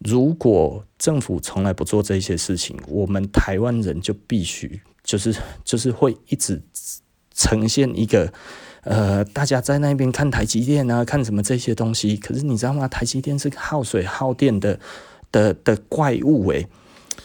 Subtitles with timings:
[0.00, 5.34] 如果政府从来不做这些事情，我们台湾人就必须就是
[5.64, 6.62] 就是会一直
[7.34, 8.32] 呈现一个
[8.82, 12.16] 呃，大家在那边看台积电啊，看什么这些东西。
[12.16, 12.88] 可是你知道吗？
[12.88, 14.80] 台积电是耗水耗电的
[15.30, 16.66] 的的怪物诶。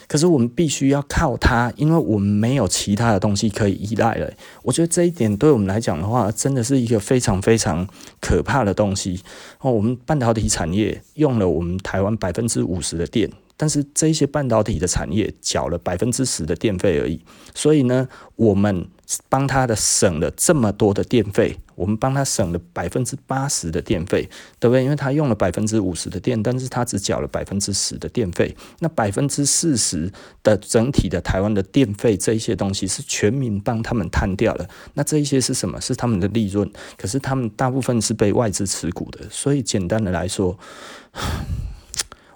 [0.08, 4.30] 可是我们必须要靠它，因为我们没有其他的东西可以依赖了。
[4.62, 7.86] 我觉得这一点对我们来讲的话，真的是一个非常非常
[8.20, 9.20] 可怕的东西。
[9.60, 13.30] 哦，我们半导体产业用了我们台湾百分之五十的电。
[13.58, 17.18] 但是这些半导体的产业缴了百分之十的电费而已，
[17.54, 18.86] 所以呢，我们
[19.28, 24.82] 帮他的省了这么多的电费，我们帮他省了百分之八十的电费，对不对？
[24.82, 35.80] 因为他用了百分之五十的电，但是他只缴了百分之十的电费，那百分之四十的整体的台湾的电费这一些东西是全民帮他们摊掉了，那这一些是什么？
[35.80, 40.58] 是他们的利润，可是他们大部分是被外资持股的，所以简单的来说。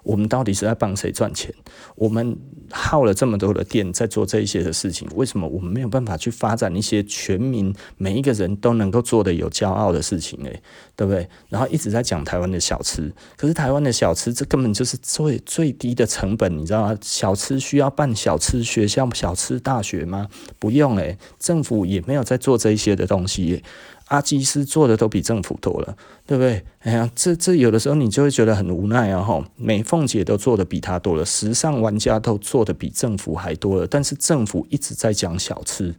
[0.03, 1.53] 我们到底是在帮谁赚钱？
[1.95, 2.37] 我们
[2.71, 10.49] 耗了这么多的电在做这一些的事情，为什么我们没有办法去发展一些全民每一个人都能够做的有骄傲的事情呢？
[10.95, 11.27] 对不对？
[11.49, 16.97] 然后一直在讲台湾的小吃，可是台湾的小吃这根本就是最最低的成本，你知道吗？
[17.01, 20.27] 小吃需要办小吃学校、小吃大学吗？
[20.59, 23.63] 不用诶，政府也没有在做这一些的东西。
[24.11, 25.95] 阿基师做的都比政府多了，
[26.27, 26.61] 对不对？
[26.79, 29.21] 哎呀，这这有的时候你就会觉得很无奈啊！
[29.21, 35.95] 哈，美凤姐都做的比他多了，时尚玩家都做的比政府还多了，但是政府一直在讲小吃，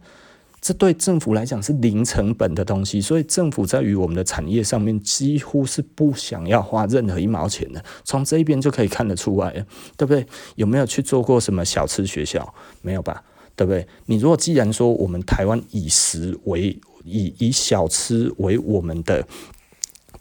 [0.61, 9.51] 这对政府来讲是零成本的东西，所以政府在于我们的产业上面几乎是不想要花任何一毛钱的，从这一边就可以看得出来，
[9.97, 10.23] 对不对？
[10.53, 12.53] 有没有去做过什么小吃学校？
[12.83, 13.23] 没有吧？
[13.55, 13.87] 对不对？
[14.05, 19.25] 你如果既然说我们台湾以食为以以小吃为我们的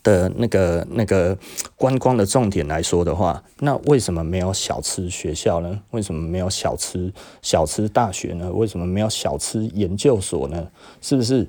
[0.03, 1.39] 的那个那个
[1.77, 5.81] 观光的重点来说的话，那为什么没有小吃学校呢？
[5.91, 8.53] 为什么没有小吃小吃大学呢？
[8.53, 10.69] 为什么没有小吃研究所呢？
[11.01, 11.49] 是不是？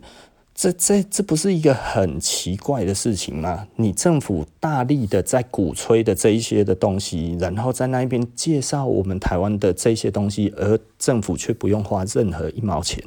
[0.55, 3.67] 这这这不是一个很奇怪的事情吗？
[3.75, 13.03] 你政府大力的在鼓吹的这一些的东西，然后在那边介绍我们台湾的这些东西，而政府却不用花任何一毛钱。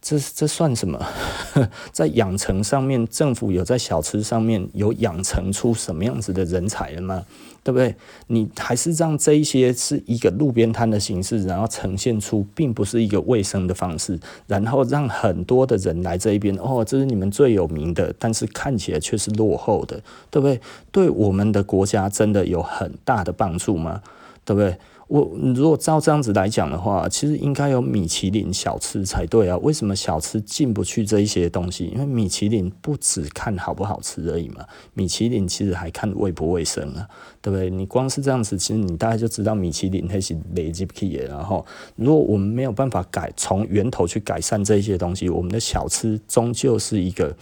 [0.00, 1.04] 这这算什么？
[1.92, 7.24] 在养成上面，政府有在小吃上面有养成出什么样子的人才了吗？
[7.64, 7.94] 对不对？
[8.28, 20.00] 你还是让这一些是一个路边摊的形式，然后呈现出并不是一个卫生的方式，然后让很多的人来这一边，哦，这是你们最有名的，但是看起来却是落后的，
[20.30, 20.60] 对不对？
[20.90, 24.00] 对我们的国家真的有很大的帮助吗？
[24.46, 24.78] 对不对？
[25.08, 29.56] 我如果照这样子来讲的话，其实应该有米其林小吃才对啊。
[29.58, 31.86] 为什么小吃进不去这一些东西？
[31.86, 37.08] 因为米其林不只看好不好吃而已嘛，米其林其实还看卫不卫生啊，
[37.40, 37.70] 对不对？
[37.70, 41.24] 你光是这样子，其实你大概就知道米其林它是累积起的。
[41.24, 41.64] 然后，
[41.96, 47.34] 如果我们没有办法改从源头去改善这些东西，我们的小吃终究是一个，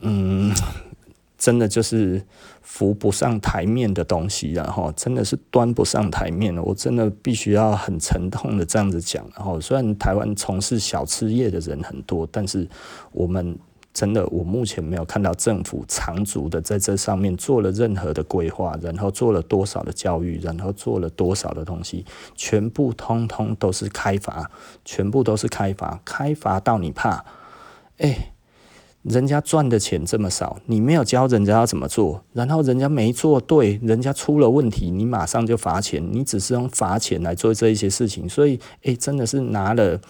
[0.00, 0.50] 嗯。
[1.38, 2.20] 真的就是
[2.60, 6.62] 浮不上台面的东西，然后真的是端不上台面了。
[6.62, 9.24] 我真的必须要很沉痛的这样子讲。
[9.36, 12.68] 然后虽然台湾从事小吃业的人很多，但是
[13.12, 13.56] 我们
[13.94, 24.50] 真的，我目前没有看到政府长足的在这上面做了任何的规划，然后做了多少的教育，然后做了多少的东西，全部通通都是开发，
[24.84, 27.24] 全部都是开发，开发到你怕，
[27.96, 28.32] 哎、
[29.08, 40.00] 人家赚的钱这么少，你没有教人家要怎么做，然后人家没做对，人家出了问题，你马上就罚钱，你只是用罚钱来做这一些事情，所以，哎，真的是拿了。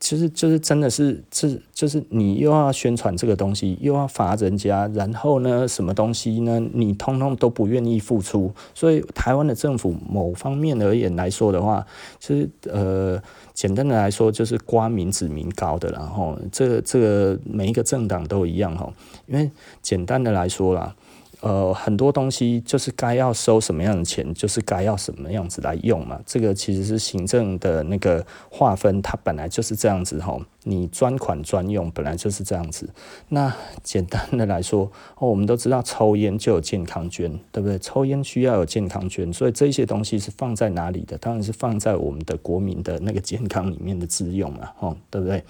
[0.00, 6.58] 其实就是真的是，是就是你又要宣传这个东西，又要罚人家，然后呢，什么东西呢？
[6.72, 8.52] 你通通都不愿意付出。
[8.74, 11.86] 所以台湾的政府某方面而言来说的话，
[12.18, 13.22] 其实呃，
[13.60, 18.90] 简单的来说就是刮民脂民膏的，然后这个这个每一个政党都一样哈，
[19.26, 19.50] 因为
[19.82, 20.96] 简单的来说啦。
[21.42, 26.18] 呃，很多东西就是该要收什么样的钱，就是该要什么样子来用嘛。
[26.24, 30.38] 这个其实是行政的那个划分，它本来就是这样子哈。
[30.64, 32.88] 你专款专用本来就是这样子。
[33.28, 37.78] 那简单的来说，哦，我们都知道抽烟就有健康捐，对不对？
[37.78, 41.16] 抽烟需要有健康捐，所以这些东西是放在哪里的？
[41.18, 45.42] 当然是放在我们的国民的那个健康里面的自用嘛，哦，对不对？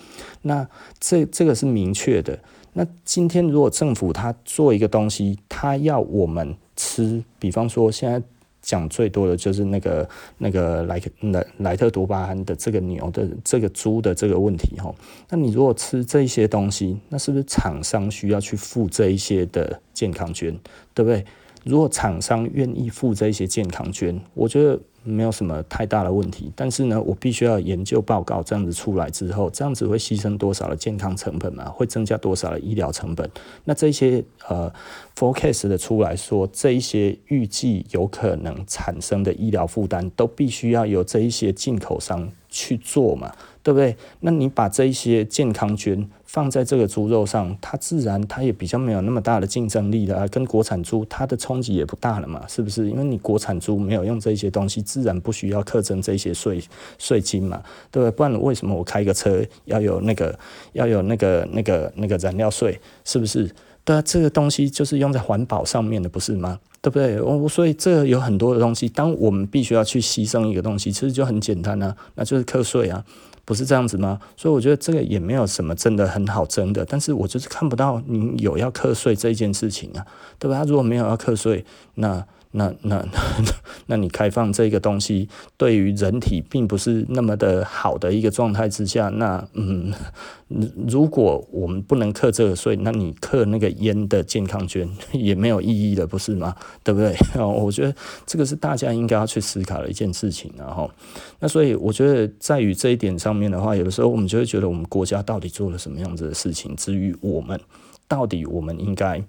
[0.43, 0.67] 那
[0.99, 2.39] 这这个是明确的。
[2.73, 8.23] 那今天如果政府他做一个东西，他要我们吃，比方说现在
[8.63, 10.09] 讲最多的就是那个
[10.39, 14.95] 那个莱莱莱特多巴胺的这个牛的这个猪的这个问题哈，
[15.29, 20.57] 那你如果吃这些东西，那是不是厂商需要去付这一些的健康券，
[20.95, 21.25] 对不对？
[21.65, 24.79] 如果厂商愿意付这些健康捐，我觉得。
[25.03, 31.71] 没有什么太大的问题，但是呢，我必须要研究报告这样子出来之后，这样子会牺牲多少的健康成本嘛？
[31.71, 33.27] 会增加多少的医疗成本？
[33.65, 34.71] 那这些呃
[35.17, 43.33] forecast 的出来说，这一些预计有可能产生的医疗负担，都必须要由这一些进口商去做嘛？
[43.63, 43.97] 对不对？
[44.21, 52.89] 那你把这一些健康捐放在这个猪肉上，它自然它也比较没有那么大的竞争力了啊，跟国产猪它的冲击也不大了嘛，是不是？
[52.89, 56.63] 因为你国产猪没有用这些东西，自然不需要课征这些税
[56.99, 57.61] 税金嘛，
[57.91, 58.11] 对不对？
[58.13, 60.39] 不然为什么我开个车要有那个
[60.75, 62.81] 要有那个那个那个燃料税？
[63.05, 63.51] 是不是？
[63.85, 66.61] 对啊，这个东西就是用在环保上面的，不是吗？
[66.81, 67.21] 对不对？
[67.21, 73.05] 我所以这有很多的东西，当我们必须要去牺牲一个东西，其实就很简单啊，那就是课税啊。
[73.51, 74.21] 不是这样子吗？
[74.37, 80.07] 所以我觉得这个也没有什么真的很好争的，但是我就是看不到你有要课税这件事情啊，
[80.39, 80.59] 对吧？
[80.59, 81.65] 他如果没有要课税，
[81.97, 82.25] 那。
[82.53, 83.53] 那那 那，
[83.87, 89.93] 那你开放这个东西，对于人体并不是那么的好的一个状态之下，那嗯，
[90.89, 96.55] 如果我们不能克这个税，那你克那个烟的健康捐也没有意义的，不是吗？
[96.83, 97.17] 对不对？
[97.41, 97.95] 我觉得
[98.27, 100.91] 这个是大家应该要去思考的一件事情，然后，
[101.39, 107.61] 那所以我觉得在于这一点上面的话，有的时候我们就会觉得我们国家到底做了什么样子的事情，至于我们
[108.09, 109.23] 到底我们应该。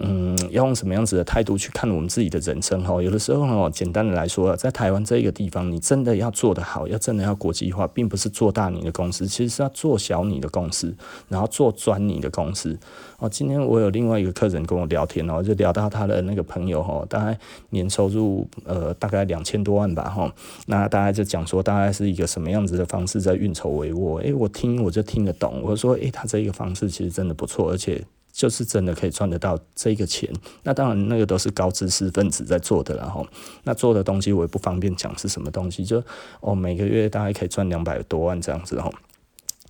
[0.00, 2.80] 嗯，要用什么样子的态度去看我们自己的人生？
[2.84, 10.94] 哈，有的时候哈，简单的来说，在台湾这个地方，你真的要做得好，要真的要国际化，并不是做大你的公司，其实是要做小你的公司，
[11.28, 12.78] 然后做专你的公司。
[13.18, 17.36] 哦，今天我有另外一个客人跟我聊天哦，就聊到他的那个朋友哈，大概
[17.70, 20.32] 年收入呃大概两千多万吧哈，
[20.66, 24.18] 那大概就讲说大概是一个什么样子的方式在运筹帷幄。
[24.18, 28.00] 诶，我听我就听得懂，我说诶，他这个方式其实真的不错，而且。
[28.38, 30.32] 就是真的可以赚得到这个钱，
[30.62, 33.26] 那当然那个都是高知识分子在做的，然后
[33.64, 36.00] 那做的东西我也不方便讲是什么东西，就
[36.38, 38.94] 哦每个月大概可以赚两百多万这样子哦，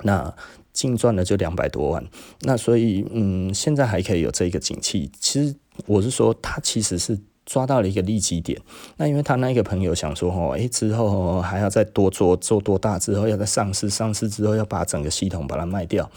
[0.03, 0.31] 那
[0.75, 2.05] 净赚的就两百多万，
[2.43, 5.57] 那所以嗯现在还可以有这个景气，其实
[5.87, 7.19] 我是说它其实是。
[7.49, 8.61] 抓到了一个利基点，
[8.99, 16.11] 那因为他那个朋友想说，哦，诶，之后还要再多做做多大，之后要再上市，上市之后要把整个系统把它卖掉。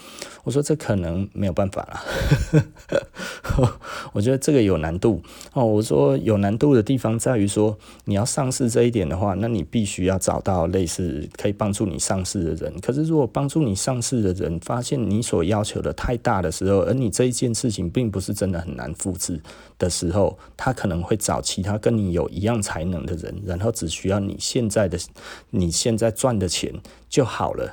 [0.44, 2.60] 我说这可能没有办法了，
[4.12, 5.22] 我觉得这个有难度
[5.54, 5.64] 哦。
[5.64, 12.78] 我说有难度的地方在于说，你要上市这一点的话，那你必须要找到类似可以帮助你上市的人。
[12.82, 19.40] 可是如果帮助你上市的人发现你所要求的太大的时候，而你这一件事情并不是真的很难复制
[19.78, 21.18] 的时候，他可能会。
[21.22, 24.98] 找其他跟你有一样才能的人，然后只需要你现在的、
[25.50, 26.72] 你现在赚的钱
[27.12, 27.70] 就好了，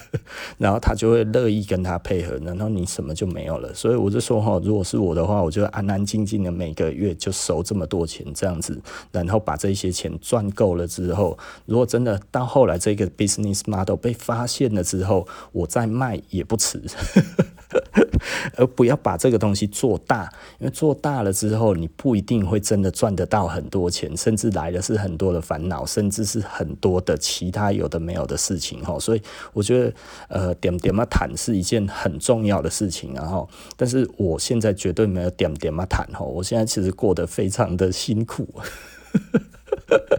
[0.56, 3.74] 然后他就会乐意跟他配合，然后你什么就没有了。
[3.74, 8.80] 所以我就说哈，如果是我的话，我就安安静静的每个月就收这么多钱这样子，
[9.12, 11.36] 然后把这些钱赚够了之后，
[11.66, 16.82] 如果真的到后来这个 business model 被发现了之后，我再卖也不迟。
[18.56, 28.98] 而不要把这个东西做大，因为做大了之后，你不一定会真的赚得到很多钱，甚至来的是很多的烦恼，甚至是很多的其他有的没有的事情哈。
[28.98, 29.22] 所以
[29.52, 29.92] 我觉得，
[30.28, 38.48] 呃，点点嘛谈是一件很重要的事情，然后，但是我现在绝对没有点点嘛谈哈，我现在其实过得非常的辛苦。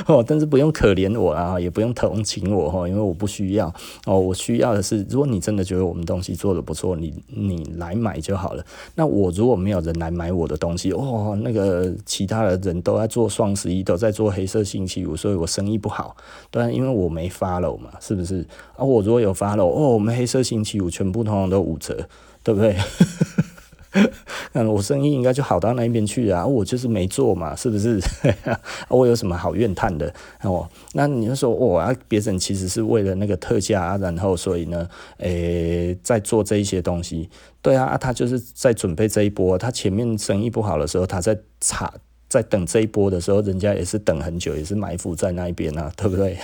[0.06, 3.72] 哦，但是不用可怜我啊，也不用同情我哈，因为我不需要
[4.06, 4.18] 哦。
[4.18, 8.64] 我需要的是，如果你真的觉得我们东西做得不错，你你来买就好了。
[8.94, 16.16] 那我如果没有人来买我的东西，哦，那个其他的人都在做双十一，都在做黑色星期五，所以我生意不好。
[16.50, 18.46] 对，因为我没 follow 嘛，是不是？
[18.76, 22.08] 啊，我如果有 follow，哦，我们黑色星期五全部通通都五折，
[22.42, 22.76] 对不对？
[24.52, 26.46] 那我生意应该就好到那边去啊！
[26.46, 28.00] 我就是没做嘛，是不是？
[28.88, 30.12] 我有什么好怨叹的？
[30.42, 37.28] 哦，那你就说，我啊，别人其实是为了那个特价啊，然后所以呢，诶、在做这一些东西。
[37.62, 41.92] 对啊，他就是在准备这一波，他前面生意不好的时候，他在查。
[42.30, 46.38] 在等这一波的时候，人家也是等很久，也是埋伏在那一边啊， 对不对？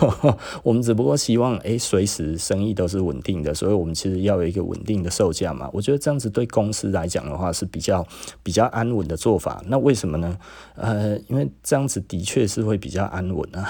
[0.62, 5.70] 我们只不过希望，诶，随时生意都是稳定的，所以我们其实要有一个稳定的售价嘛。
[5.72, 8.06] 我觉得这样子对公司来讲的话是比较
[8.42, 9.64] 比较安稳的做法。
[9.66, 10.38] 那为什么呢？
[10.74, 13.66] 呃，因为这样子的确是会比较安稳啊。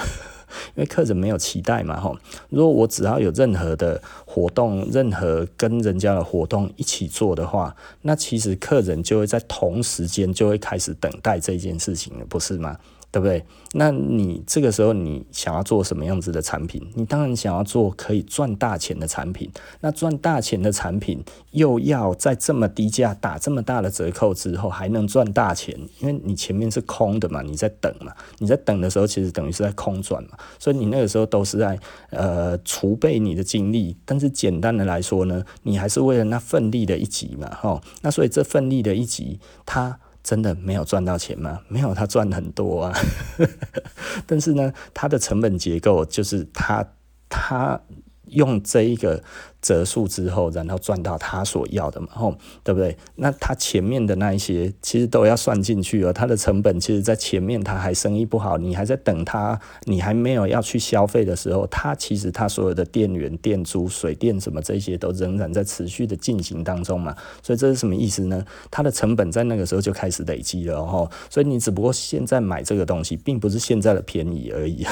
[0.74, 2.16] 因为客人没有期待嘛，吼。
[2.48, 12.78] 如果我只要有任何的活动，任何跟人家的活动一起做的话，那其实客人就会在同时间就会开始等待这件事情了，不是吗？
[13.10, 13.44] 对不对？
[13.72, 16.82] 那你这个时候你想要做什么样子的产品？
[16.94, 19.50] 你当然想要做可以赚大钱的产品。
[19.80, 21.22] 那赚大钱的产品
[21.52, 31.78] 又要在这么低价打这么大的折扣之后还能赚大钱，因为你前面是空的嘛，你在等嘛，你在等的时候其实等于是在空转嘛，所以你那个时候都是在
[32.10, 33.96] 呃储备你的精力。
[34.04, 37.80] 但是简单的来说呢，你还是为了那奋力的一击嘛，哈。
[38.02, 39.98] 那所以这奋力的一击，它。
[40.26, 41.60] 真的没有赚到钱吗？
[41.68, 42.92] 没有，他赚很多啊。
[44.26, 46.84] 但是呢，他的成本结构就是他
[47.28, 47.80] 他
[48.24, 49.22] 用这一个。
[49.66, 52.32] 折数之后，然后赚到他所要的嘛，吼，
[52.62, 52.96] 对不对？
[53.16, 56.12] 那他前面的那一些其实都要算进去哦。
[56.12, 67.16] 他的成本其实，在前面他还生意不好，你还在等他，你还没有要去消费的时候，他其实他所有的电源、电租、水电什么这些都仍然在持续的进行当中嘛。
[67.42, 68.44] 所以这是什么意思呢？
[68.70, 71.10] 他的成本在那个时候就开始累积了哦。
[71.28, 74.86] 所以你只不过现在买这个东西，并不是现在的便宜而已。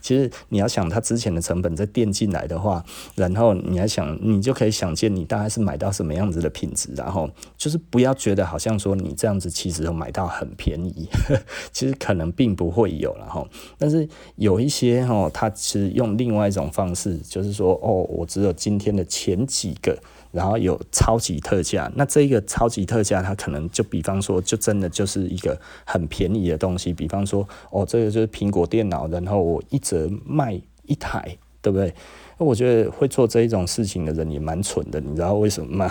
[0.00, 2.84] 其实你要想他之前的成本再垫进来的话，
[3.16, 3.87] 然后你还。
[3.88, 11.08] 想你就可以想见，你大概是买到什么样子的品质，然后就是不要觉得好像说你这样子其实买到很便宜，
[11.72, 13.44] 其实可能并不会有了哈。
[13.78, 19.98] 但是有一些哈，他其实用另外一种方式，就是说哦，我只有今天的前几个，
[20.30, 31.94] 然后有超级特价，那这个超级特价，它可能就比方说，就真的就是一个很便宜的东西，比方说哦，这个就是苹果电脑，然后我一折卖一台，对不对？
[32.38, 35.90] 那我觉得会做这一种事情的人也蛮蠢的，你知道为什么吗？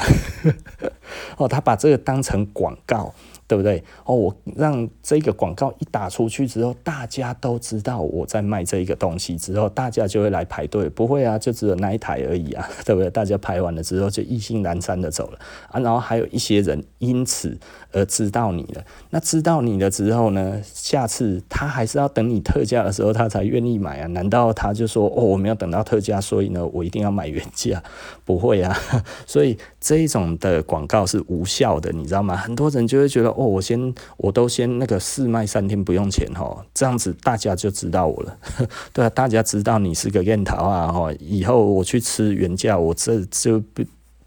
[1.37, 3.13] 哦，他把这个当成广告。
[3.49, 3.81] 对不对？
[4.03, 10.89] 哦，我让这个广告一打出去之后，大家都知道我在卖这一个东西之后，大家就会来排队。
[10.89, 13.09] 不会啊，就只有那一台而已啊， 对不对？
[13.09, 15.39] 大家排完了之后就意兴阑珊的走了
[15.71, 15.79] 啊。
[15.79, 17.57] 然后还有一些人因此
[17.93, 18.83] 而知道你了。
[19.11, 20.61] 那知道你了之后呢？
[20.65, 24.07] 下次他还是要等你特价的时候，他才愿意买啊？
[24.07, 27.81] 难道他就说哦，我没有等到特价，所以呢，我一定要买原价？
[28.25, 28.77] 不会啊。
[29.25, 32.35] 所以这种的广告是是无效的，你知道吗？
[32.35, 33.29] 很多人就会觉得。
[33.29, 38.37] 哦，我先，我都先那个试卖三天不用钱哈，这样子大家就知道我了，
[38.93, 43.61] 对啊，大家知道你是个烟桃啊哈，以后我去吃原价，我这就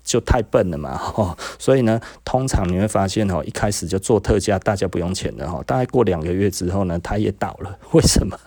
[0.05, 8.39] 就太笨了嘛哈，所以呢，通常你会发现哈，一开始就做特价，大家不用钱的哈，大概过两个月之后呢，他也倒了，为什么？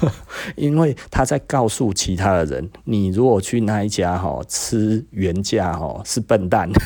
[0.56, 6.70] 因为他在告诉其他的人，你如果去那一家哈吃原价哈是笨蛋。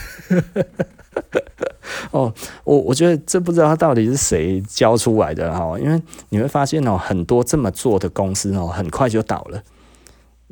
[2.11, 2.33] 哦，
[2.65, 9.63] 我我觉得这不知道他到底是谁教出来的哈，因为你会发现哦，很多这么做的公司哦，很快就倒了。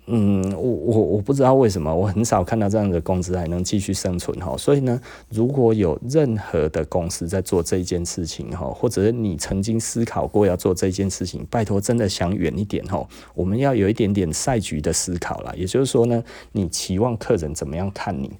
[0.06, 4.54] 嗯，我我我不知道为什么，我很少看到这样的公司还能继续生存哈。
[4.58, 13.06] 所以呢，如果有任何的公司在做这件事情哈，或者是你曾经思考过要做这件事情，拜托真的想远一点哈。
[13.34, 18.30] 我们要有一点点赛局的思考啦，也就是说呢，你期望客人怎么样看你？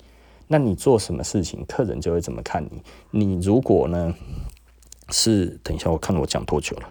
[0.49, 2.83] 那你做什么事情，客人就会怎么看你。
[3.11, 4.14] 你如果呢
[5.09, 6.88] 是，等一下，我看我讲多久了？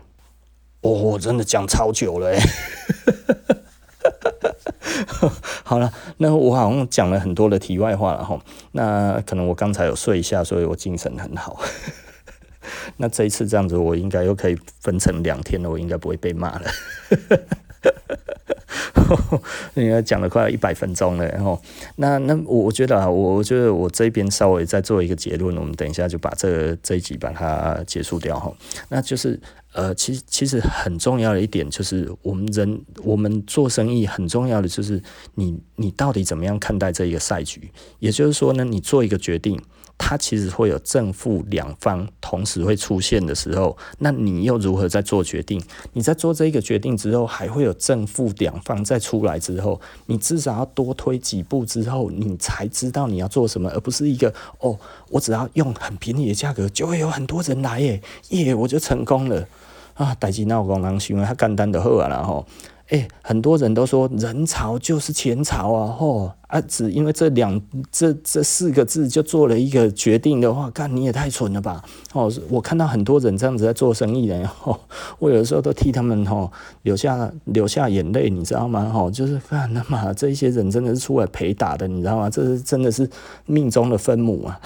[0.81, 2.39] 哦，真的讲超久了诶。
[5.63, 8.39] 好了，那我好像讲了很多的题外话了哈。
[8.71, 11.59] 那可能我刚才有睡一下，所以我精神很好。
[12.97, 16.71] 那这一次这样子，我应该又可以分成两天了，我应该不会被骂了。
[19.75, 21.61] 应该讲了快要一百分钟了，然后
[21.97, 28.51] 那那我我觉得啊，我觉得我这边稍微再做一个结论，我们等一下就把这个、这一集把它结束掉哈。
[28.89, 29.39] 那就是
[29.73, 35.01] 呃，其实其实很重要的一点就是，我们人我们做生意很重要的就是
[35.35, 37.69] 你你到底怎么样看待这一个赛局？
[37.99, 39.59] 也就是说呢，你做一个决定。
[39.95, 45.61] 它其实会有正负两方同时会出现的时候，那你又如何在做决定？
[45.93, 54.77] 你在做这一个决定之后，还会有正负两方再出来之后，你至少要多推几步之后，你才知道你要做什么，而不是一个哦，
[55.09, 59.47] 我只要用很便宜的价格，就会有很多人来耶耶，我就成功了
[59.93, 60.15] 啊！
[60.19, 62.45] 代志闹功能行为，他简单的好啊，然后。
[62.89, 66.61] 诶、很多人都说人潮就是钱潮啊，吼啊！
[66.61, 67.59] 只因为这两
[67.89, 71.81] 这这四个字就做了一个决定的话，干你也太蠢了吧！
[72.11, 74.79] 哦，我看到很多人这样子在做生意的，吼，
[75.17, 76.51] 我有的时候都替他们吼
[76.83, 78.87] 流下流下眼泪，你知道吗？
[78.93, 82.29] 吼，就是干他妈这一些人真的是出来陪打的，你知道吗？
[82.29, 83.09] 这是真的是
[83.47, 84.59] 命中的分母啊，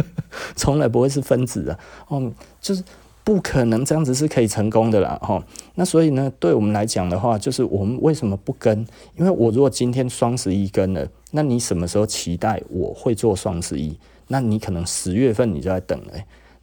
[0.56, 2.82] 从来不会是分子啊，哦，就是。
[3.28, 5.44] 不可能这样子是可以成功的啦，哈。
[5.74, 8.78] 那所以呢，对我们来讲的话，就是我们为什么不跟？
[9.18, 13.94] 因为我如果今天双十一跟了，那你什么时候期待我会做双十一？
[14.28, 16.12] 那你可能十月份你就在等了。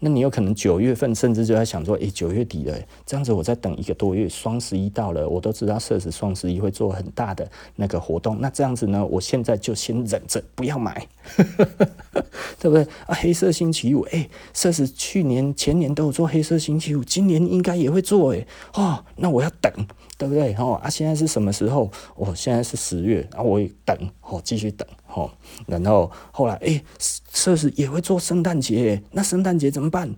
[0.06, 11.08] 那你有可能九月份甚至就在想说，诶、九月底了，这样子我再等一个多月，双十一到了，我都知道 SARS 双十一会做很大的那个活动，那这样子呢，我现在就先忍着不要买，
[12.62, 12.84] 对不对？
[13.08, 18.46] 啊，黑色星期五，诶、欸，SARS 去年前年都有做黑色星期五，今年应该也会做，诶，
[18.76, 19.74] 哦，那我要等，
[20.20, 20.54] 对不对？
[20.60, 21.90] 哦，啊，现在是什么时候？
[22.16, 24.88] 哦、现在是十月，啊，我也等，哦，继续等。
[25.16, 25.32] 哦，
[25.66, 26.84] 然后后来，哎，
[27.36, 30.15] 设施也会做圣诞节，那圣诞节怎么办？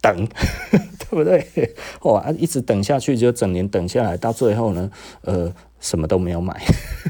[0.00, 0.26] 等，
[0.98, 1.74] 对不对？
[2.00, 6.60] 哦，啊，一直等下去，就整年等下来，到最后呢，呃，什么都没有买，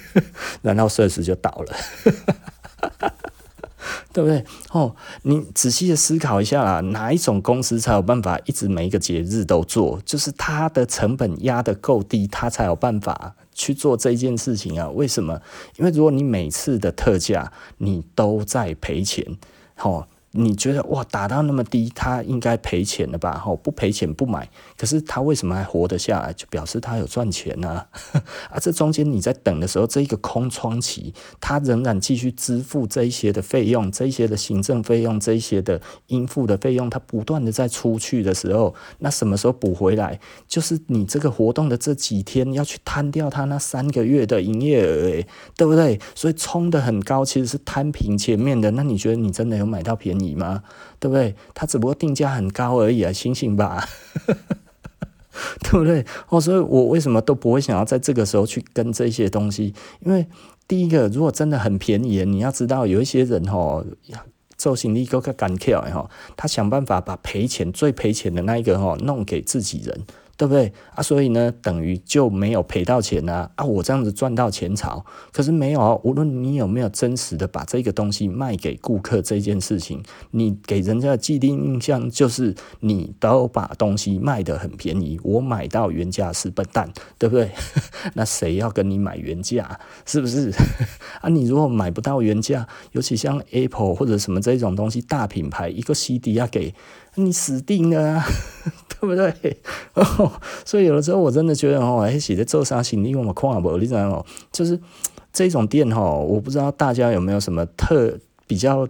[0.62, 1.76] 然后设施就倒了，
[4.12, 4.44] 对不对？
[4.72, 10.00] 哦，你仔细的思考一下啦，哪一种公司才有办法一直每一个节日都做？
[10.04, 13.36] 就是它的成本压得够低，它才有办法。
[13.56, 14.88] 去做这件事情啊？
[14.90, 15.40] 为什么？
[15.78, 19.36] 因为如果你每次的特价你都在赔钱，
[19.75, 20.06] 吼。
[20.36, 23.38] 你觉得哇，打到那么低，他应该赔钱了吧？
[23.38, 24.48] 吼，不赔钱不买。
[24.76, 26.32] 可是他为什么还活得下来？
[26.32, 27.84] 就表示他有赚钱呢、
[28.50, 28.58] 啊。
[28.60, 40.18] 这中间你在等的时候，这一个空窗期，他仍然继续支付这一些的费用，这一些的行政费用，这一些的应付的费用，他不断的在出去的时候，那什么时候补回来？
[40.48, 45.26] 就是你这个活动的这几天要去摊掉他那三个月的营业额，诶，
[45.56, 46.00] 对不对？
[46.14, 48.70] 所以冲得很高，其实是摊平前面的。
[48.72, 50.25] 那你觉得你真的有买到便宜？
[50.26, 50.62] 你吗？
[50.99, 51.35] 对不对？
[51.54, 53.87] 他只不过定价很高而已啊，醒醒吧，
[55.62, 56.04] 对不对？
[56.28, 59.73] 哦，所以我为什么都不会想要在这个时候去跟这些东西？
[60.00, 60.26] 因为
[60.66, 63.85] 第一个，如果真的很便宜，你要知道有一些人哦，
[64.56, 70.06] 做生意够个敢跳哈，他想办法把赔钱最赔钱的那一个哦弄给自己人。
[70.36, 71.02] 对不对啊？
[71.02, 73.50] 所以呢，等于就没有赔到钱啊！
[73.54, 75.98] 啊，我这样子赚到钱潮，可是没有啊。
[76.04, 80.02] 无论你有没有真实的把这个东西卖给顾客这件事情，
[80.32, 87.50] 你给人家的既定印象就是你都把东西卖得很便宜，我买到原价是笨蛋，对不对？
[88.14, 89.80] 那谁要跟你买原价？
[90.04, 90.52] 是不是？
[91.22, 96.74] 啊，你如果买不到原价，尤其像 Apple 或者什么这种东西大品牌，一个 CD 要给。
[97.18, 98.26] 你死定了啊，
[99.06, 99.56] 不对？
[99.94, 100.32] 哦，
[100.66, 104.25] 所以有的时候我真的觉得哦，哎，写的做啥行李我们看不，你知道吗？
[104.52, 104.78] 就是
[105.32, 108.86] 这种店哈，我不知道大家有没有什么特比较。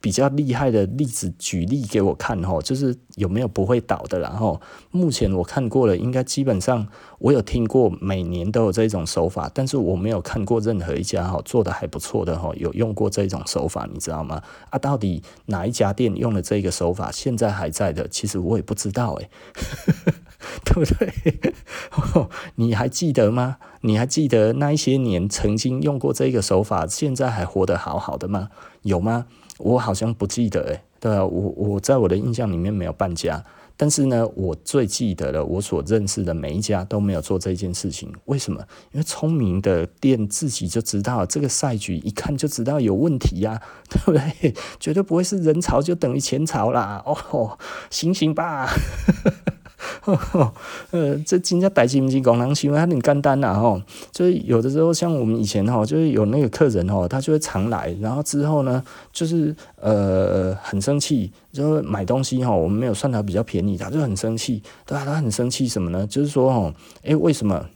[0.00, 4.58] 比较厉害的例子举例给我看吼，就是有没有不会倒的，然后
[4.90, 6.86] 目前我看过了，应该基本上
[7.18, 14.42] 我有听过，每年都有这种手法，但是我没有看过任何一家哈做的还不错的哈，有用过这种手法，你知道吗？
[14.70, 18.08] 啊，到底哪一家店用了这个手法，现在还在的？
[18.08, 19.28] 其实我也不知道诶，
[20.64, 21.52] 对不对？
[22.56, 23.58] 你还记得吗？
[23.82, 28.48] 你还记得那一些年曾经用过这个手法，现在还活得好好的吗？
[28.82, 29.26] 有吗？
[29.60, 33.44] 我好像不记得诶，对啊，我我在我的印象里面没有半家，
[33.76, 38.12] 但是呢，我最记得的，我所认识的每一家都没有做这件事情。
[38.24, 38.60] 为什么？
[38.92, 44.54] 因为聪明的店自己就知道这个赛局，一看就知道有问题呀， 对不对？
[44.78, 47.02] 绝对不会是人潮就等于钱潮啦。
[47.04, 47.58] 哦，
[47.90, 48.68] 醒醒吧！
[50.00, 50.52] 呵呵，
[50.90, 53.80] 呃，这真正代志不是讲人想的很简单呐吼，
[54.12, 65.04] 就是有的时候像我们以前吼，就是有那个客人吼，他就会常来，然后之后呢，就是呃很生气，就是买东西吼，我们没有算他比较便宜，他就很生气，对吧？
[65.04, 66.06] 他很生气什么呢？
[66.06, 67.66] 就是说吼，诶，为什么？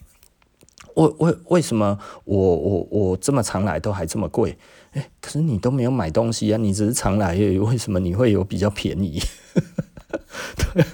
[0.94, 4.56] 为为为什么我我我这么常来都还这么贵？
[4.92, 9.20] 诶，可是你都没有买东西啊，你只是常来，为什么你会有比较便宜？
[10.72, 10.84] 对。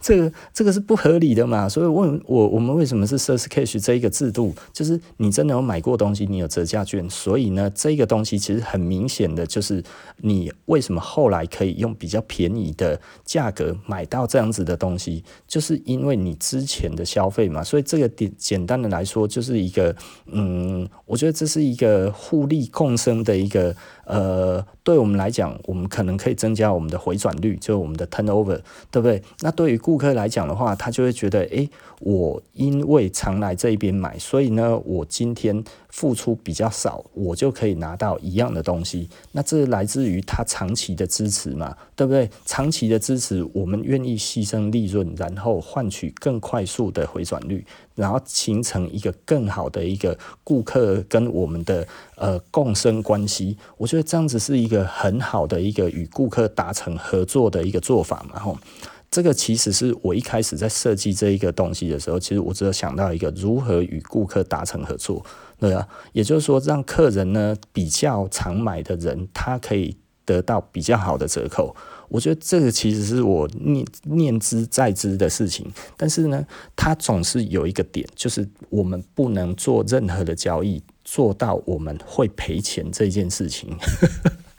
[0.00, 9.84] 这个这个是不合理的嘛，所以问我我们为什么是 Surge 这一个制度，就是你真的有买过东西，你有折价券，所以呢，这个东西其实很明显的就是
[10.16, 19.94] 你为什么后来可以用比较便宜的价格买到这样子的东西，就是因为你之前的消费嘛，所以这个点简单的来说就是一个，
[20.26, 23.76] 嗯，我觉得这是一个互利共生的一个。
[24.06, 28.58] 呃，对我们来讲，我们可能可以增加我们的回转率，就是我们的 turnover，
[28.90, 29.22] 对不对？
[29.40, 31.68] 那对于顾客来讲的话，他就会觉得，诶，
[32.00, 39.08] 我因为常来这一边买，所以呢，我今天付出比较少，我就可以拿到一样的东西。
[39.32, 42.30] 那这来自于他长期的支持嘛，对不对？
[42.44, 47.64] 长期的支持，我们愿意牺牲利润，然后换取更快速的回转率。
[47.96, 58.56] 然后形成一个更好的一个顾客跟我们的呃共生关系，我觉得这样子是一个很好的一个与顾客达成合作的一个做法嘛吼。
[59.10, 65.22] 这个其实是我一开始在设计这一个东西的时候，其实我只有想到一个如何与顾客达成合作，
[65.60, 69.94] 对啊，也就是说让客人呢比较常买的人，他可以
[70.24, 71.76] 得到比较好的折扣。
[72.08, 76.44] 我觉得这个其实是我念念之在之的事情，但是呢，
[76.74, 83.70] 它总是有一个点，就是我们不能做任何的交易做到我们会赔钱这件事情。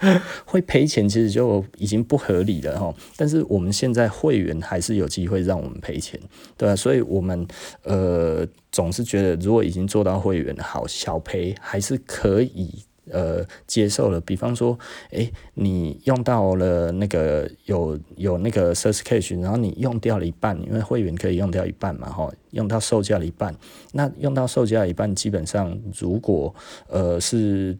[0.46, 6.20] 会赔钱其实就已经不合理了哈，但是我们现在会员还是有机会让我们赔钱，
[6.58, 6.76] 对吧？
[6.76, 7.48] 所以我们
[7.84, 14.20] 呃总是觉得，如果已经做到会员，好，小赔还是可以呃接受了。
[14.22, 14.78] 比方说，
[15.12, 23.56] 诶，你用到了那个有有那个 Surge 然后你用掉了一半，因为会员可以用掉一半嘛哈，用到售价一半，
[23.92, 26.54] 那用到售价一半，基本上如果
[26.88, 27.78] 呃是。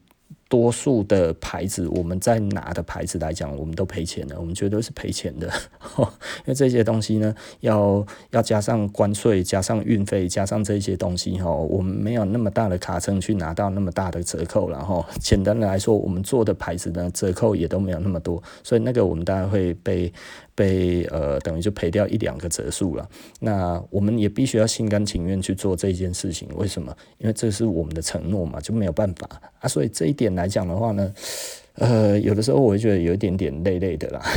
[0.52, 5.48] 多数的牌子，我们在拿的牌子来讲，我们都赔钱的，我们绝对是赔钱的，
[5.98, 20.12] 因为这些东西呢，要要加上关税，加上运费，加上这些东西哈，我们没有那么大的卡称去拿到那么大的折扣，然后简单的来说，我们做的牌子呢，折扣也都没有那么多，所以那个我们大概会被。
[20.56, 23.10] 被呃，等于就赔掉一两个折数了。
[23.40, 26.48] 那我们也必须要心甘情愿去做这件事情。
[26.56, 26.96] 为什么？
[27.18, 29.28] 因为这是我们的承诺嘛，就没有办法
[29.60, 29.68] 啊。
[29.68, 31.14] 所以这一点来讲的话呢，
[31.76, 34.22] 呃，有的时候我会觉得有一点点累累的啦。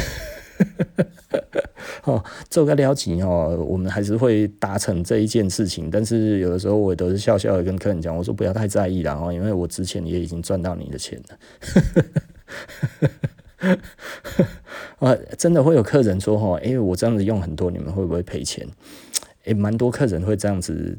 [2.05, 5.91] 哦，做个了解哦，我们还是会达成这一件事情。
[5.91, 11.39] 但是有的时候我都是笑笑的跟客人讲，我说不要太在意了哦，因为我之前也已经赚到你的钱了。
[15.01, 18.67] 呃，真的会有客人说哈，哎，我这样子用很多，你们会不会赔钱？
[19.45, 20.99] 诶，蛮多客人会这样子。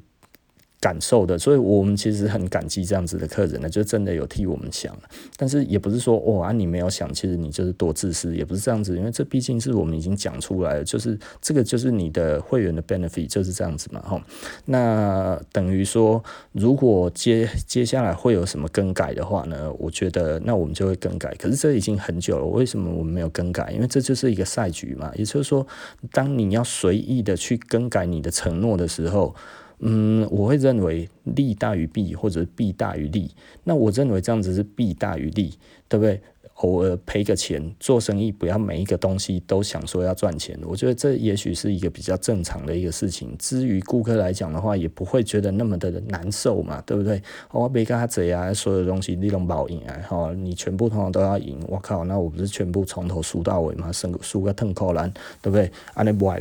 [0.86, 4.96] 感受的，所以我们其实很感激这样子的客人呢，就真的有替我们想，
[5.36, 14.24] 但是也不是说哦啊你没有想，其实你就是多自私，也不是这样子，因为这毕竟是我们已经讲出来了，就是这个就是你的会员的 benefit 就是这样子嘛，哈。
[14.66, 21.34] 那等于说，如果接接下来会有什么更改的话呢，我觉得那我们就会更改。
[21.40, 23.72] 可是这已经很久了，为什么我们没有更改？
[23.72, 25.66] 因为这就是一个赛局嘛，也就是说，
[26.12, 29.34] 当你要随意的去更改你的承诺的时候。
[29.80, 33.32] 嗯，我会认为利大于弊，或者是弊大于利。
[33.64, 35.54] 那我认为这样子是弊大于利，
[35.88, 36.22] 对不对？
[36.60, 40.58] 偶尔赔个钱，做生意不要每一个东西都想说要赚钱。
[40.64, 43.36] 我觉得这也许是一个比较正常的一个事情。
[43.38, 47.22] 至于顾客来讲的话，也不会觉得那么的难受嘛，对不对？
[47.52, 51.60] 我别跟他贼啊，所有东西你都保赢啊，哈，你全部通常都要赢。
[51.68, 53.92] 我靠，那我不是全部从头输到尾吗？
[53.92, 55.12] 输输个腾扣篮，
[55.42, 55.70] 对不对？
[55.94, 56.40] 安尼不坏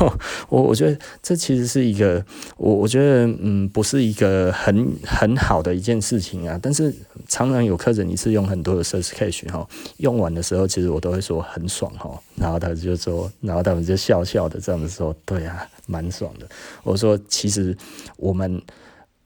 [0.48, 2.24] 我我觉得这其实是一个，
[2.56, 6.58] 我我觉得嗯，不是一个很很好的一件事情啊。
[6.62, 6.94] 但是
[7.28, 9.66] 常常有客人一次用很多的 Surge 哈，
[9.98, 12.10] 用完的时候，其实我都会说很爽哈。
[12.36, 16.46] 然后他就说，然后他们就笑笑的这样子说，对啊，蛮爽的。
[16.82, 17.76] 我说其实
[18.16, 18.60] 我们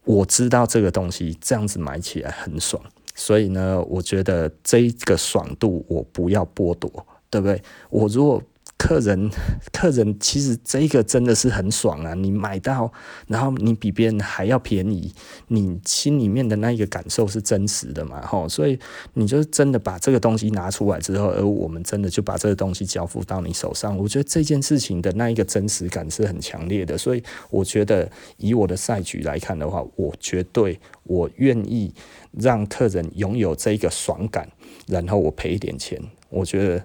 [0.04, 2.82] 我知道这个东西这样子买起来很爽，
[3.14, 6.90] 所以呢，我觉得这个爽度我不要剥夺，
[7.30, 7.62] 对不对？
[7.90, 8.42] 我如果
[8.76, 9.30] 客人，
[9.72, 12.12] 客人其实这个真的是很爽啊！
[12.12, 12.92] 你买到，
[13.26, 15.10] 然后你比别人还要便宜，
[15.48, 18.20] 你心里面的那一个感受是真实的嘛？
[18.26, 18.78] 吼，所以
[19.14, 26.98] 你就真的把这个东西拿出来之后，而我们真的就把这个东西交付到你手上，我觉得这件事情的那一个真实感是很强烈的。
[26.98, 31.94] 所以我觉得以我的赛局来看的话，我绝对我愿意
[32.32, 34.46] 让客人拥有这个爽感，
[34.86, 36.84] 然后我赔一点钱，我觉得。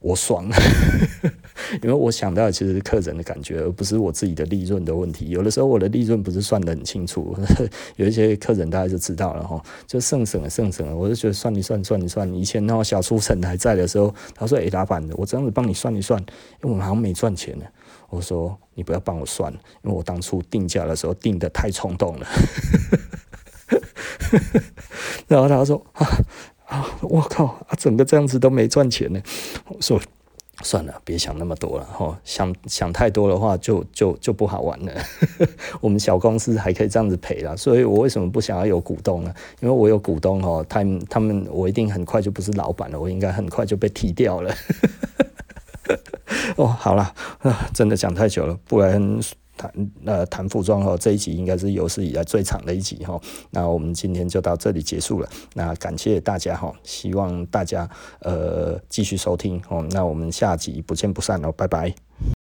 [0.00, 0.48] 我爽，
[1.82, 5.30] 因为我想到的其实是客人的感觉，而不是我自己的利润的问题。
[5.30, 7.36] 有的时候我的利润不是算得很清楚，
[7.96, 12.32] 有一些客人大家就知道了哈，就剩省了剩省了，我就觉得算一算算一算。
[12.32, 16.26] 以前那小书城还在的时候，他说：“诶，老板，我这样子帮你算一算，因
[16.62, 17.64] 为我们好像没赚钱呢。”
[18.08, 22.26] 我说：“你不要帮我算，因为我当初定价的时候定得太冲动了。
[25.26, 26.06] ”然后他说：“啊。”
[26.68, 26.86] 啊！
[27.00, 27.46] 我靠！
[27.66, 29.20] 啊，整个这样子都没赚钱呢。
[29.66, 29.98] 我说
[30.62, 32.18] 算了，别想那么多了哈。
[32.24, 34.92] 想想太多的话就，就就不好玩了。
[35.80, 39.32] 我们小公司还可以这样子赔了，所以我为什么不想要有股东呢？
[39.60, 44.54] 因为我有股东哦，他们他们我一定很快就不是老板了，我应该很快就被踢掉了。
[46.56, 49.20] 哦，好了，啊，真的讲太久了，不然。
[49.58, 53.20] 谈呃谈服装哈，这一集应该是有史以来最长的一集哈。
[53.50, 55.28] 那我们今天就到这里结束了。
[55.52, 57.86] 那感谢大家哈，希望大家
[58.20, 59.84] 呃继续收听哦。
[59.90, 61.94] 那我们下集不见不散哦，拜拜。